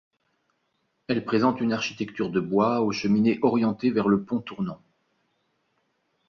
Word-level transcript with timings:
Elle 1.09 1.25
présente 1.25 1.61
une 1.61 1.73
architecture 1.73 2.31
de 2.31 2.39
bois 2.39 2.81
aux 2.81 2.91
cheminées 2.91 3.37
orientées 3.43 3.91
vers 3.91 4.07
le 4.07 4.23
pont 4.23 4.39
tournant. 4.39 4.81